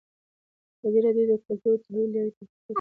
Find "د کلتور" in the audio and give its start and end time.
1.29-1.73